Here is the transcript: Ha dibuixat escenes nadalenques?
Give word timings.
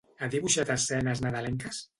Ha 0.19 0.29
dibuixat 0.35 0.71
escenes 0.77 1.23
nadalenques? 1.27 1.87